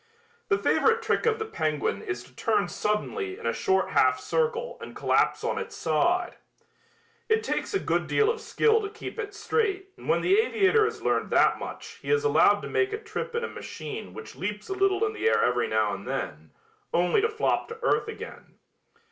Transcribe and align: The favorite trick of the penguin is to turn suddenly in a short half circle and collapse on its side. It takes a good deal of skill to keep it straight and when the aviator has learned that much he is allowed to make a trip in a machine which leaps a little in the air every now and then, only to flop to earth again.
The 0.49 0.57
favorite 0.57 1.03
trick 1.03 1.27
of 1.27 1.37
the 1.37 1.45
penguin 1.45 2.01
is 2.01 2.23
to 2.23 2.35
turn 2.35 2.67
suddenly 2.67 3.37
in 3.37 3.45
a 3.45 3.53
short 3.53 3.91
half 3.91 4.19
circle 4.19 4.79
and 4.81 4.95
collapse 4.95 5.43
on 5.43 5.59
its 5.59 5.75
side. 5.77 6.37
It 7.29 7.43
takes 7.43 7.75
a 7.75 7.79
good 7.79 8.07
deal 8.07 8.31
of 8.31 8.41
skill 8.41 8.81
to 8.81 8.89
keep 8.89 9.19
it 9.19 9.35
straight 9.35 9.89
and 9.97 10.09
when 10.09 10.21
the 10.21 10.39
aviator 10.39 10.85
has 10.85 11.03
learned 11.03 11.29
that 11.29 11.59
much 11.59 11.99
he 12.01 12.09
is 12.09 12.23
allowed 12.23 12.61
to 12.61 12.67
make 12.67 12.93
a 12.93 12.97
trip 12.97 13.35
in 13.35 13.43
a 13.43 13.47
machine 13.47 14.15
which 14.15 14.35
leaps 14.35 14.69
a 14.69 14.73
little 14.73 15.05
in 15.05 15.13
the 15.13 15.27
air 15.29 15.43
every 15.43 15.67
now 15.67 15.93
and 15.93 16.07
then, 16.07 16.49
only 16.91 17.21
to 17.21 17.29
flop 17.29 17.67
to 17.67 17.77
earth 17.83 18.07
again. 18.07 18.55